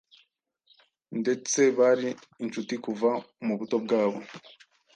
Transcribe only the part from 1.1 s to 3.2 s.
ndetse bari inshuti kuva